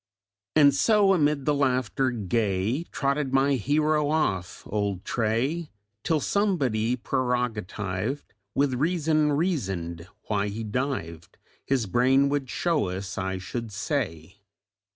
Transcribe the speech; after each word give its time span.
"And 0.55 0.73
so, 0.73 1.13
amid 1.13 1.45
the 1.45 1.53
laughter 1.53 2.09
gay, 2.09 2.85
Trotted 2.85 3.33
my 3.35 3.53
hero 3.53 4.09
off, 4.09 4.63
old 4.65 5.05
Tray, 5.05 5.69
Till 6.03 6.19
somebody, 6.19 6.95
prerogatived 6.97 8.33
With 8.55 8.73
reason, 8.73 9.31
reasoned: 9.33 10.07
'Why 10.23 10.47
he 10.47 10.63
dived 10.63 11.37
His 11.63 11.85
brain 11.85 12.29
would 12.29 12.49
show 12.49 12.87
us, 12.87 13.19
I 13.19 13.37
should 13.37 13.71
say. 13.71 14.37